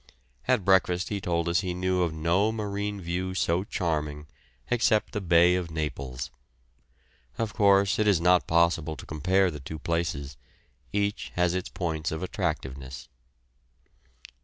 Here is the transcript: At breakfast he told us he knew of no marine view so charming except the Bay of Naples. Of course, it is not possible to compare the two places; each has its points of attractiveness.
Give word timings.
At 0.47 0.65
breakfast 0.65 1.09
he 1.09 1.21
told 1.21 1.47
us 1.47 1.59
he 1.61 1.75
knew 1.75 2.01
of 2.01 2.11
no 2.11 2.51
marine 2.51 2.99
view 2.99 3.35
so 3.35 3.63
charming 3.63 4.25
except 4.71 5.11
the 5.13 5.21
Bay 5.21 5.53
of 5.53 5.69
Naples. 5.69 6.31
Of 7.37 7.53
course, 7.53 7.99
it 7.99 8.07
is 8.07 8.19
not 8.19 8.47
possible 8.47 8.95
to 8.95 9.05
compare 9.05 9.51
the 9.51 9.59
two 9.59 9.77
places; 9.77 10.37
each 10.91 11.31
has 11.35 11.53
its 11.53 11.69
points 11.69 12.11
of 12.11 12.23
attractiveness. 12.23 13.09